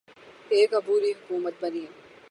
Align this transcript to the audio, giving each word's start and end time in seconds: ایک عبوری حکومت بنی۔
ایک 0.49 0.73
عبوری 0.73 1.11
حکومت 1.11 1.53
بنی۔ 1.61 1.85